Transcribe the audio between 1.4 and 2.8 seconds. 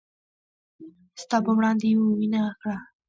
په وړاندې يې وينه وکړه